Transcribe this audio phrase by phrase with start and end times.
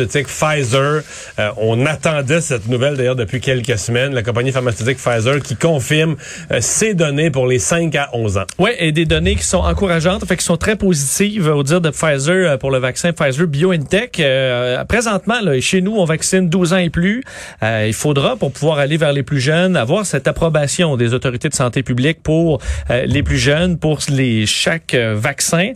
[0.00, 1.02] pharmaceutique Pfizer.
[1.38, 4.14] Euh, on attendait cette nouvelle d'ailleurs depuis quelques semaines.
[4.14, 6.16] La compagnie pharmaceutique Pfizer qui confirme
[6.60, 8.44] ses données pour les 5 à 11 ans.
[8.58, 11.90] Oui, et des données qui sont encourageantes, fait qui sont très positives au dire de
[11.90, 14.22] Pfizer pour le vaccin Pfizer BioNTech.
[14.88, 17.22] présentement, chez nous, on vaccine 12 ans et plus.
[17.62, 21.54] il faudra, pour pouvoir aller vers les plus jeunes, avoir cette approbation des autorités de
[21.54, 25.72] santé publique pour les plus jeunes, pour les chaque vaccin.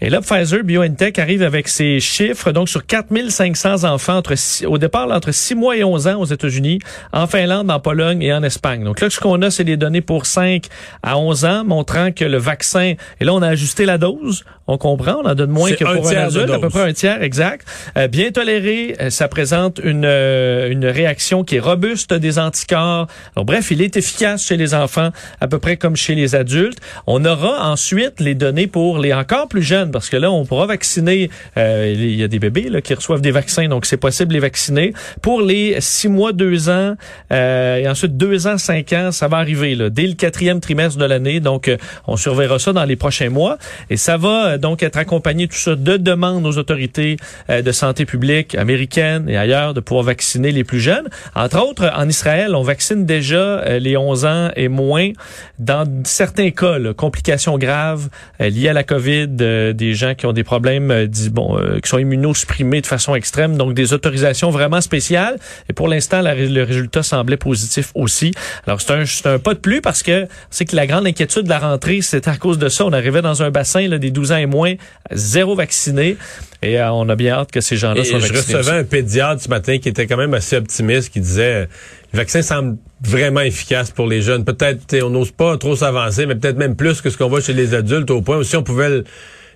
[0.00, 2.52] Et là, Pfizer BioNTech arrive avec ses chiffres.
[2.52, 4.34] Donc, sur 4500 enfants entre
[4.66, 6.78] au départ, entre 6 mois et 11 ans aux États-Unis,
[7.12, 8.84] en Finlande, en Pologne et en Espagne.
[8.84, 10.64] Donc là, ce qu'on a, c'est les données pour 5
[11.02, 14.44] à 11 ans, montrant que le vaccin, et là, on a ajusté la dose.
[14.70, 17.22] On comprend, on en donne moins que pour un adulte, à peu près un tiers,
[17.22, 17.66] exact.
[17.96, 23.06] Euh, bien toléré, euh, ça présente une, euh, une réaction qui est robuste des anticorps.
[23.34, 25.08] Alors, bref, il est efficace chez les enfants,
[25.40, 26.78] à peu près comme chez les adultes.
[27.06, 30.66] On aura ensuite les données pour les encore plus jeunes, parce que là, on pourra
[30.66, 34.34] vacciner, euh, il y a des bébés là, qui reçoivent des vaccins, donc c'est possible
[34.34, 34.92] les vacciner.
[35.22, 36.94] Pour les six mois, deux ans,
[37.32, 40.98] euh, et ensuite deux ans, cinq ans, ça va arriver là, dès le quatrième trimestre
[40.98, 41.40] de l'année.
[41.40, 41.70] Donc,
[42.06, 43.58] on surveillera ça dans les prochains mois.
[43.90, 47.16] Et ça va donc être accompagné tout ça de demandes aux autorités
[47.50, 51.08] euh, de santé publique américaines et ailleurs de pouvoir vacciner les plus jeunes.
[51.34, 55.10] Entre autres, en Israël, on vaccine déjà euh, les 11 ans et moins
[55.58, 58.08] dans certains cas, complications graves
[58.40, 62.80] euh, liées à la COVID, des gens qui ont des problèmes bon, qui sont immunosupprimés
[62.80, 65.38] de façon extrême, donc des autorisations vraiment spéciales.
[65.68, 68.32] Et pour l'instant, le résultat semblait positif aussi.
[68.66, 71.48] Alors c'est un, un pas de plus parce que c'est que la grande inquiétude de
[71.48, 72.84] la rentrée, c'était à cause de ça.
[72.84, 74.74] On arrivait dans un bassin là, des 12 ans et moins
[75.12, 76.16] zéro vacciné.
[76.62, 78.42] Et euh, on a bien hâte que ces gens-là soient vaccinés.
[78.48, 81.68] Je recevais un pédiatre ce matin qui était quand même assez optimiste, qui disait
[82.12, 84.44] le vaccin semble vraiment efficace pour les jeunes.
[84.44, 87.52] Peut-être on n'ose pas trop s'avancer, mais peut-être même plus que ce qu'on voit chez
[87.52, 89.04] les adultes, au point où si on pouvait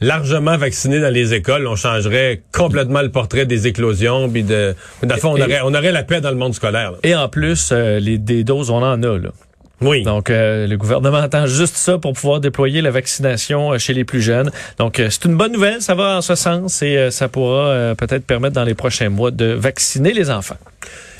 [0.00, 4.28] largement vacciner dans les écoles, on changerait complètement le portrait des éclosions.
[4.28, 6.92] Puis de, on aurait, on aurait la paix dans le monde scolaire.
[7.02, 9.18] Et en plus, euh, les, des doses, on en a.
[9.18, 9.30] Là.
[9.80, 10.02] Oui.
[10.02, 14.04] Donc, euh, le gouvernement attend juste ça pour pouvoir déployer la vaccination euh, chez les
[14.04, 14.50] plus jeunes.
[14.78, 18.24] Donc, euh, c'est une bonne nouvelle, ça va en ce sens et ça pourra peut-être
[18.24, 20.56] permettre dans les prochains mois de vacciner les enfants.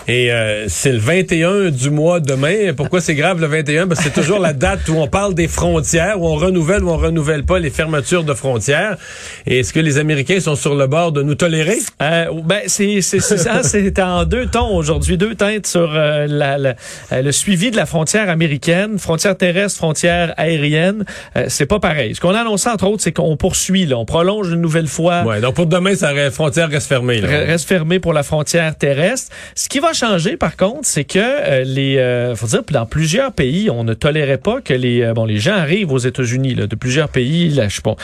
[0.08, 2.72] Et euh, c'est le 21 du mois demain.
[2.74, 3.88] Pourquoi c'est grave le 21?
[3.88, 6.88] Parce que c'est toujours la date où on parle des frontières, où on renouvelle ou
[6.88, 8.96] on renouvelle pas les fermetures de frontières.
[9.46, 11.76] Et est-ce que les Américains sont sur le bord de nous tolérer?
[12.00, 13.62] Euh, ben c'est c'est ça.
[13.62, 17.84] c'est en deux tons aujourd'hui, deux teintes sur euh, la, euh, le suivi de la
[17.84, 21.04] frontière américaine, frontière terrestre, frontière aérienne.
[21.48, 22.14] c'est pas pareil.
[22.14, 25.24] Ce qu'on a annoncé entre autres, c'est qu'on poursuit, là, on prolonge une nouvelle fois.
[25.24, 25.42] Ouais.
[25.42, 27.20] Donc pour demain, ça reste, frontière reste fermée.
[27.20, 27.28] Là.
[27.28, 29.30] Reste fermée pour la frontière terrestre.
[29.54, 33.32] Ce qui va changé, par contre, c'est que euh, les, euh, faut dire, dans plusieurs
[33.32, 36.76] pays, on ne tolérait pas que les, euh, bon, les gens arrivent aux États-Unis, de
[36.76, 37.96] plusieurs pays, là, je sais pas,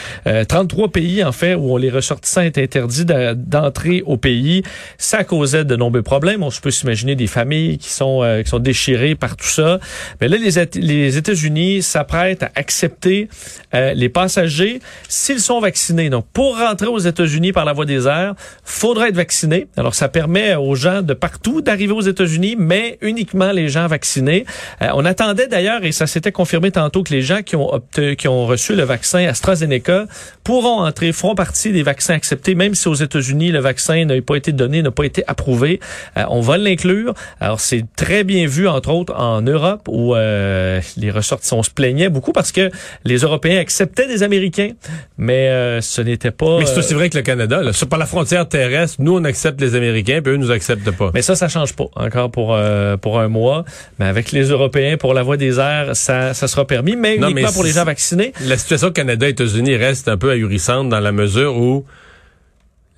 [0.45, 4.63] 33 pays en fait où les ressortissants étaient interdits d'entrer au pays.
[4.97, 6.43] Ça causait de nombreux problèmes.
[6.43, 9.79] On peut s'imaginer des familles qui sont qui sont déchirées par tout ça.
[10.19, 13.29] Mais là, les, les États-Unis s'apprêtent à accepter
[13.73, 16.09] les passagers s'ils sont vaccinés.
[16.09, 19.67] Donc, pour rentrer aux États-Unis par la voie des airs, faudra être vacciné.
[19.77, 24.45] Alors, ça permet aux gens de partout d'arriver aux États-Unis, mais uniquement les gens vaccinés.
[24.81, 27.81] Euh, on attendait d'ailleurs, et ça s'était confirmé tantôt, que les gens qui ont,
[28.17, 30.05] qui ont reçu le vaccin AstraZeneca
[30.43, 34.35] pourront entrer, feront partie des vaccins acceptés, même si aux États-Unis, le vaccin n'a pas
[34.35, 35.79] été donné, n'a pas été approuvé.
[36.17, 37.13] Euh, on va l'inclure.
[37.39, 42.09] Alors, c'est très bien vu, entre autres, en Europe, où euh, les ressortissants se plaignaient
[42.09, 42.71] beaucoup parce que
[43.03, 44.71] les Européens acceptaient des Américains,
[45.17, 46.59] mais ce n'était pas...
[46.59, 47.61] Mais c'est aussi vrai que le Canada.
[47.61, 50.91] Là, sur, par la frontière terrestre, nous, on accepte les Américains, puis eux nous acceptent
[50.91, 51.11] pas.
[51.13, 53.65] Mais ça, ça change pas encore pour euh, pour un mois,
[53.99, 57.51] mais avec les Européens pour la voie des airs, ça ça sera permis, mais uniquement
[57.51, 58.33] pour les gens vaccinés.
[58.41, 61.85] La situation Canada États-Unis reste un peu ahurissante dans la mesure où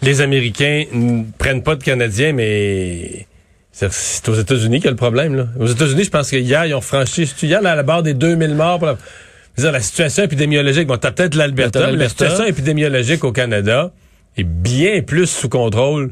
[0.01, 3.27] les Américains ne prennent pas de Canadiens, mais
[3.71, 5.35] c'est aux États-Unis qu'il y a le problème.
[5.35, 5.47] Là.
[5.59, 8.55] Aux États-Unis, je pense qu'hier, ils ont franchi, hier, là, à la barre des 2000
[8.55, 8.79] morts.
[8.79, 9.71] Pour la...
[9.71, 13.91] la situation épidémiologique, bon, t'as peut-être l'Alberta, mais la situation épidémiologique au Canada
[14.37, 16.11] est bien plus sous contrôle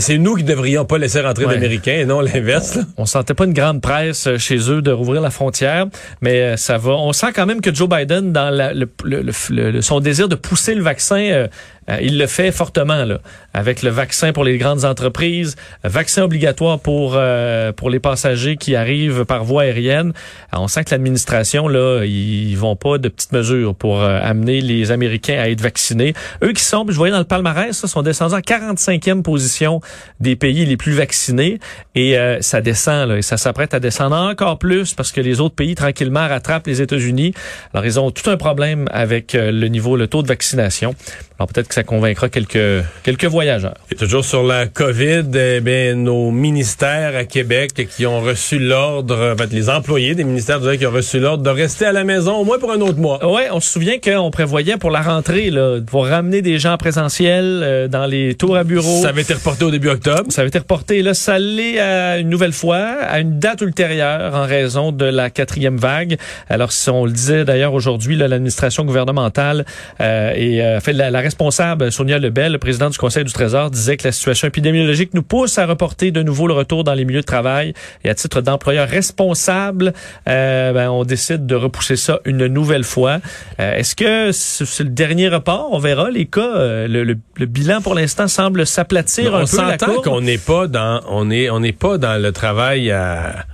[0.00, 2.78] c'est nous qui devrions pas laisser rentrer d'Américains et non l'inverse.
[2.96, 5.86] On sentait pas une grande presse euh, chez eux de rouvrir la frontière,
[6.20, 6.92] mais euh, ça va.
[6.92, 11.46] On sent quand même que Joe Biden, dans le, son désir de pousser le vaccin,
[11.88, 13.18] euh, euh, il le fait fortement là,
[13.54, 18.76] avec le vaccin pour les grandes entreprises, vaccin obligatoire pour euh, pour les passagers qui
[18.76, 20.12] arrivent par voie aérienne.
[20.52, 24.90] on sent que l'administration là, ils vont pas de petites mesures pour euh, amener les
[24.90, 26.14] Américains à être vaccinés.
[26.42, 29.80] Eux qui sont, je voyais dans le palmarès, ça, sont descendus en 45e position
[30.20, 31.58] des pays les plus vaccinés
[31.94, 35.54] et ça descend là, et ça s'apprête à descendre encore plus parce que les autres
[35.54, 37.34] pays tranquillement rattrapent les États-Unis.
[37.72, 40.94] Alors ils ont tout un problème avec le niveau, le taux de vaccination.
[41.42, 43.74] Alors peut-être que ça convaincra quelques, quelques voyageurs.
[43.90, 49.32] Et toujours sur la COVID, eh bien, nos ministères à Québec qui ont reçu l'ordre,
[49.32, 52.36] en fait, les employés des ministères qui ont reçu l'ordre de rester à la maison
[52.36, 53.18] au moins pour un autre mois.
[53.24, 57.60] Oui, on se souvient qu'on prévoyait pour la rentrée, là, pour ramener des gens présentiels
[57.64, 59.02] euh, dans les tours à bureau.
[59.02, 60.30] Ça avait été reporté au début octobre.
[60.30, 61.02] Ça avait été reporté.
[61.02, 65.28] Là, ça l'est à une nouvelle fois, à une date ultérieure en raison de la
[65.28, 66.18] quatrième vague.
[66.48, 69.66] Alors, si on le disait d'ailleurs aujourd'hui, l'administration gouvernementale
[70.00, 73.70] euh, et euh, fait la, la, responsable Sonia Lebel, le président du Conseil du Trésor,
[73.70, 77.06] disait que la situation épidémiologique nous pousse à reporter de nouveau le retour dans les
[77.06, 77.72] milieux de travail.
[78.04, 79.94] Et à titre d'employeur responsable,
[80.28, 83.20] euh, ben, on décide de repousser ça une nouvelle fois.
[83.60, 85.70] Euh, est-ce que c'est le dernier report?
[85.72, 86.40] On verra les cas.
[86.42, 89.56] Euh, le, le, le, bilan pour l'instant semble s'aplatir un on peu.
[89.58, 93.46] On s'entend qu'on n'est pas dans on est on n'est pas dans le travail à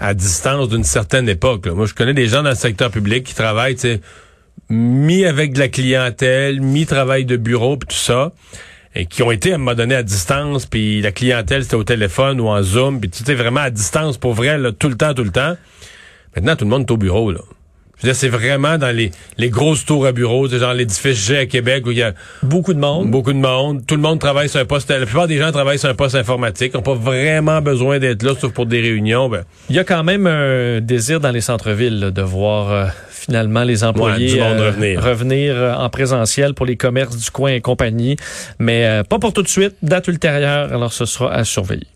[0.00, 1.66] à distance d'une certaine époque.
[1.66, 1.74] Là.
[1.74, 4.00] Moi, je connais des gens dans le secteur public qui travaillent, tu sais,
[4.68, 8.32] mis avec de la clientèle, mis travail de bureau, puis tout ça,
[8.94, 11.84] et qui ont été à un moment donné à distance, puis la clientèle c'était au
[11.84, 14.96] téléphone ou en Zoom, puis tu sais vraiment à distance pour vrai, là, tout le
[14.96, 15.56] temps, tout le temps.
[16.36, 17.40] Maintenant, tout le monde est au bureau, là.
[18.00, 21.18] Je veux dire, c'est vraiment dans les, les grosses tours à bureau, c'est genre l'édifice
[21.26, 23.10] G à Québec où il y a beaucoup de monde.
[23.10, 23.84] Beaucoup de monde.
[23.86, 24.88] Tout le monde travaille sur un poste.
[24.88, 26.72] La plupart des gens travaillent sur un poste informatique.
[26.72, 29.28] n'ont pas vraiment besoin d'être là, sauf pour des réunions.
[29.28, 29.44] Ben.
[29.68, 32.86] Il y a quand même un désir dans les centres-villes de voir euh,
[33.30, 37.52] finalement les employés ouais, euh, revenir, revenir euh, en présentiel pour les commerces du coin
[37.52, 38.16] et compagnie.
[38.58, 39.76] Mais euh, pas pour tout de suite.
[39.82, 41.86] Date ultérieure, alors ce sera à surveiller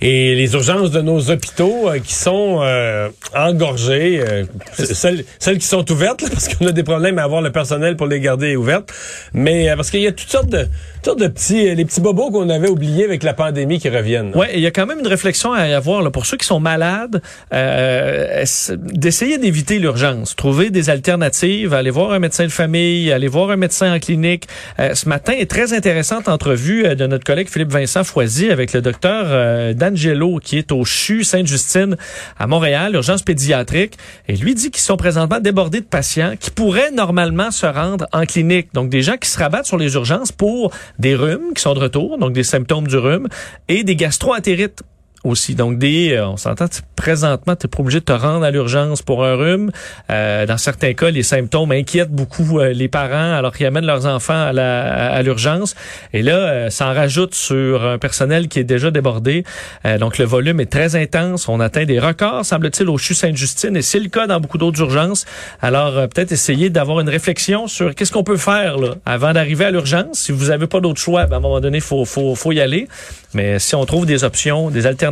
[0.00, 5.66] et les urgences de nos hôpitaux euh, qui sont euh, engorgées, euh, celles, celles qui
[5.66, 8.54] sont ouvertes, là, parce qu'on a des problèmes à avoir le personnel pour les garder
[8.54, 8.92] ouvertes,
[9.32, 10.62] mais parce qu'il y a toutes sortes de,
[10.96, 14.32] toutes sortes de petits, les petits bobos qu'on avait oubliés avec la pandémie qui reviennent.
[14.36, 16.60] Ouais, il y a quand même une réflexion à avoir là, pour ceux qui sont
[16.60, 17.20] malades,
[17.50, 23.56] d'essayer d'éviter l'urgence, trouver des alternatives, aller voir un médecin de famille, aller voir un
[23.56, 24.46] médecin en clinique.
[24.78, 29.74] ce matin est très intéressante entrevue de notre collègue Philippe Vincent Foisy avec le docteur
[29.74, 31.96] Dan Angelo, qui est au CHU Sainte-Justine
[32.38, 33.96] à Montréal, urgence pédiatrique,
[34.28, 38.24] et lui dit qu'ils sont présentement débordés de patients qui pourraient normalement se rendre en
[38.24, 38.68] clinique.
[38.74, 41.80] Donc, des gens qui se rabattent sur les urgences pour des rhumes qui sont de
[41.80, 43.28] retour, donc des symptômes du rhume,
[43.68, 44.82] et des gastroentérites
[45.24, 45.54] aussi.
[45.54, 46.66] Donc, des, euh, on s'entend,
[46.96, 49.70] présentement, tu pas obligé de te rendre à l'urgence pour un rhume.
[50.10, 54.06] Euh, dans certains cas, les symptômes inquiètent beaucoup euh, les parents alors qu'ils amènent leurs
[54.06, 55.74] enfants à, la, à, l'urgence.
[56.12, 59.44] Et là, euh, ça en rajoute sur un personnel qui est déjà débordé.
[59.84, 61.48] Euh, donc, le volume est très intense.
[61.48, 63.76] On atteint des records, semble-t-il, au CHU Sainte-Justine.
[63.76, 65.26] Et c'est le cas dans beaucoup d'autres urgences.
[65.60, 69.70] Alors, peut-être essayer d'avoir une réflexion sur qu'est-ce qu'on peut faire là, avant d'arriver à
[69.70, 70.18] l'urgence.
[70.18, 72.60] Si vous n'avez pas d'autre choix, ben, à un moment donné, faut, faut, faut y
[72.60, 72.88] aller.
[73.34, 75.07] Mais si on trouve des options, des alternatives,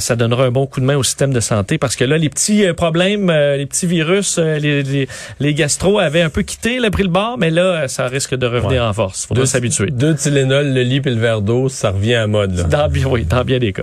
[0.00, 2.28] ça donnera un bon coup de main au système de santé parce que là, les
[2.28, 5.08] petits euh, problèmes, euh, les petits virus, euh, les, les,
[5.40, 8.46] les gastro avaient un peu quitté, le pris le bord, mais là, ça risque de
[8.46, 8.88] revenir ouais.
[8.88, 9.26] en force.
[9.26, 9.90] Faudra s'habituer.
[9.90, 12.56] Deux Tylenol, le lit et le verre d'eau, ça revient à mode.
[12.56, 12.64] Là.
[12.64, 13.78] Dans, oui, dans bien des cas.